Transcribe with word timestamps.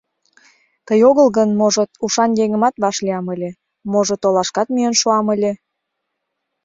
Тый 0.87 0.99
огыл 1.09 1.27
гын, 1.37 1.49
можыт, 1.59 1.91
ушан 2.05 2.31
еҥымат 2.43 2.75
вашлиям 2.83 3.25
ыле, 3.33 3.51
можыт, 3.91 4.21
олашкат 4.27 4.67
миен 4.75 4.93
шуам 5.01 5.27
ыле. 5.35 5.51